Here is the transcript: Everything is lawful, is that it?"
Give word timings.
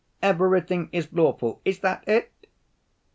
Everything 0.23 0.89
is 0.91 1.13
lawful, 1.13 1.61
is 1.63 1.77
that 1.81 2.03
it?" 2.07 2.31